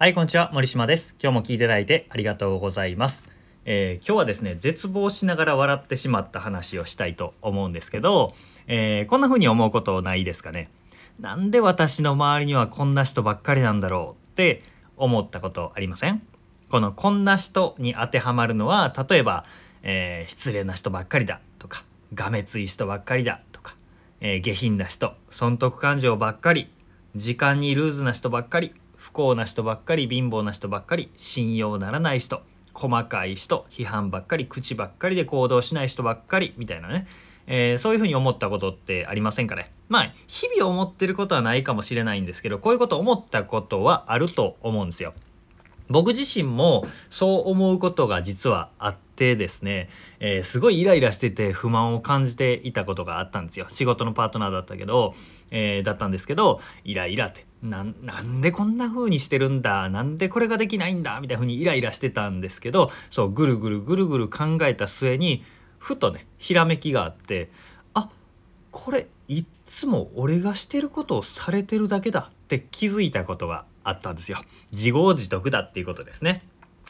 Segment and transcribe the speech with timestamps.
[0.00, 0.52] はい、こんにちは。
[0.52, 1.16] 森島です。
[1.20, 3.28] 今日も聞いていただいてありがとうございます。
[3.64, 8.32] えー今日はですね、絶望しながら笑ってしまった話をしたいと思うんですけど、
[8.68, 10.68] えーこんな風に思うことないですかね。
[11.18, 14.62] なんで私の周りにはこんな人ばっかりなんだろうって
[14.96, 16.22] 思ったことありません？
[16.70, 19.46] このこんな人に当てはまるのは、例えば、
[19.82, 21.82] えー失礼な人ばっかりだとか、
[22.14, 23.74] がめつい人ばっかりだとか、
[24.20, 26.70] えー下品な人、損得感情ばっかり、
[27.16, 32.42] 時間にルーズな人ばっかり不幸な人ばっかり貧乏な人ばっかり信用ならない人
[32.74, 37.06] 細かい人批判ばっかり口ばっかりで行動しない人ばっかりみたいなね、
[37.46, 45.14] えーそういうふうに思ったことってありませんかねまあ日々思ってることはないかもしれないんですけどこういうこと思ったことはあると思うんですよ。
[45.88, 49.88] 僕自身もそう思うことが実はあってですね、
[50.20, 53.66] えーすごいイライラしてて不満を感じていたことがあったんですよ。
[53.68, 55.14] 仕事のパートナーだったけど、
[55.50, 65.44] えーだったんですけどイライラってななんでこんな風にしてるんだなんでこれができないんだみたいな風にイライラしてたんですけどそうぐるぐるぐるぐる考えた末に
[65.78, 67.50] ふとねひらめきがあって
[67.94, 68.10] あ
[68.70, 74.38] これいっつも俺がしてることをされてるだけだって気づいたことがあったんですよ。
[74.72, 76.42] 自業自得だっていうことですね、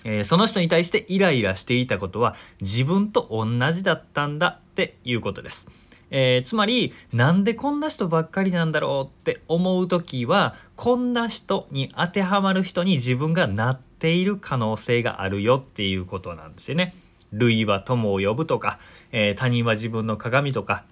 [0.04, 5.66] えーその人に対してイライラしていたことは自分と同じだったんだっていうことです
[6.10, 16.94] えーつまりなんでこんな人ばっかりなんだろうって思う時はこんな人に当てはまる人に自分がなっている可能性があるよっていうことなんですよね。
[17.32, 18.78] 類は友を呼ぶとか、
[19.12, 20.84] えー他人は自分の鏡とか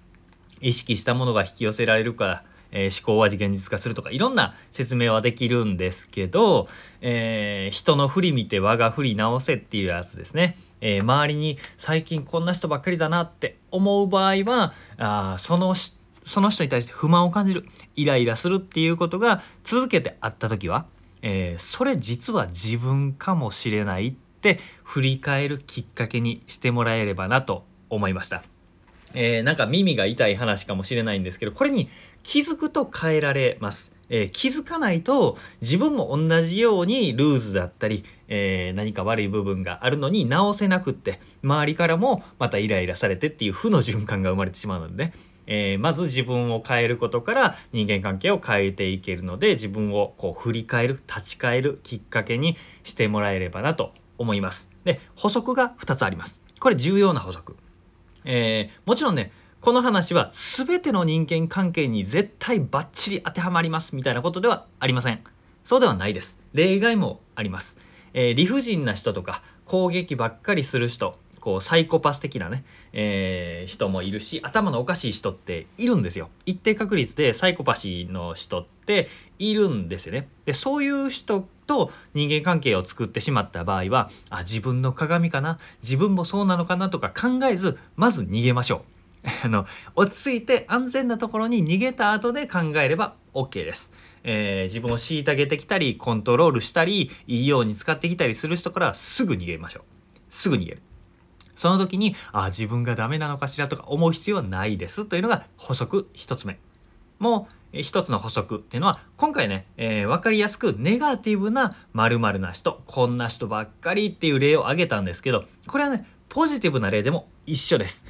[0.61, 6.67] 意識したものが引き寄せられるから、えー思考は現実化するとかいろんな説明はできるんですけど、
[7.01, 15.75] えー人の振り見て我が振り直せっていうやつですね、えー周りに最近こんな人ばっかりだなって思う場合はあその
[16.25, 20.85] その人に対して不満を感じるイライラするっていうことが続けてあった時は、
[21.21, 28.43] えーそれ実は自分かもしれないって振り返るきっかけにしてもらえればなと思いました。
[29.19, 31.89] えーなんか耳が痛い話かもしれないんですけどこれに
[32.21, 45.13] 気づくと変えられます、えー気づかないと自分も同じようにルーズだったり、えー何か悪い部分があるのに直せなくって周りからもまたイライラされてっていう負の循環が生まれてしまうのでね、
[45.47, 54.69] えーまず自分を変えることから人間関係を変えていけるので自分をこう振り返る立ち返るきっかけにしてもらえればなと思います。
[54.83, 56.39] で補足が2つあります。
[56.59, 57.55] これ重要な補足。
[58.29, 65.23] えーもちろんねこの話は全ての人間関係に絶対バッチリ当てはまりますみたいなことではありません。
[65.63, 66.37] そうではないです。
[66.53, 67.77] 例外もあります、
[68.13, 76.29] えー理不尽な人とか攻撃ばっかりする人こうサイコパス的なね、えー人もいるし頭のおかしい人っているんですよ。
[76.45, 79.07] 一定確率でサイコパシーの人って
[79.39, 80.27] いるんですよね。
[80.45, 85.59] でそういう人と人間関係を作ってしまった場合はあ自分の鏡かな？
[85.83, 86.89] 自分もそうなのかな？
[86.89, 88.81] とか考えずまず逃げましょう。
[89.43, 93.91] あの落ち着いて安全なところに逃げた後で考えれば OK です、
[94.23, 99.83] えー自分を虐げてきたりコントロールしたりいいように使ってきたりする人からすぐ逃げましょう。
[100.29, 100.81] すぐ逃げる。
[101.55, 103.67] その時にあ自分がダメなのかしら？
[103.67, 105.05] とか思う必要はないです。
[105.05, 106.59] というのが補足1つ目。
[107.19, 118.05] もう一つの補足っていうのは今回ね、えー分かりやすくネガティブな〇〇な人こんな人ばっかりっていう例を挙げたんですけどこれはねポジティブな例でも一緒です。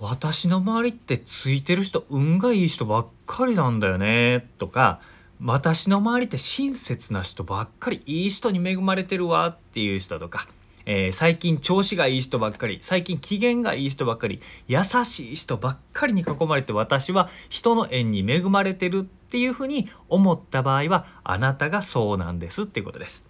[0.00, 5.00] 私の周りってついてる人運がいい人ばっかりなんだよねとか
[5.42, 10.46] 私の周りって親切な人ばっかりいい人に恵まれてるわっていう人とか、
[10.86, 23.24] えー最近調子がいい人ばっかり最近機嫌がいい人ばっかり優しい人ばっかりに囲まれて私は人の縁に恵まれてるっていうふうに思った場合はあなたがそうなんですっていうことです。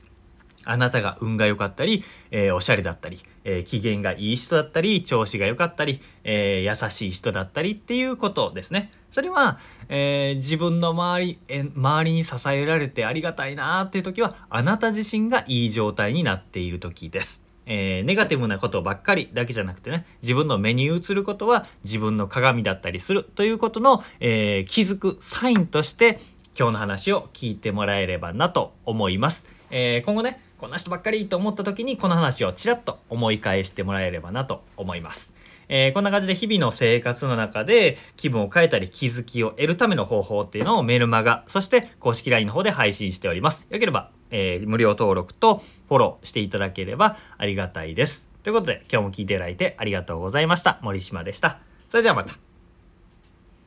[0.66, 8.90] あなたが運が良かったり、えーおしゃれだったり、えー機嫌がいい人だったり調子が良かったり、えー優しい人だったりっていうことですね。
[9.10, 17.42] それは、えー自分の周り、え周りに支えられてありがたいなーっていう時はあなた自身がいい状態になっている時です。
[17.66, 26.20] えーネガティブなことばっかりだけじゃなくてね自分の目に映ることは自分の鏡だったりするということの、えー気づくサインとして
[26.58, 29.46] 今日の話を聞いてもらえればなと思います。
[29.70, 35.34] えー今後ねこんな人ばっかりと思った時にこの話をちらっと思い返してもらえればなと思います。
[35.68, 43.66] えーこんな感じで日々の生活の中で気分を変えたり気づきを得るための方法っていうのをメルマガそして公式 LINE の方で配信しております。
[43.70, 48.26] よければ、えー無料登録とフォローしていただければありがたいです。
[48.42, 50.78] ということで今日も聞いていただいてありがとうございました。
[50.82, 51.58] 森島でした。
[51.88, 52.53] それではまた。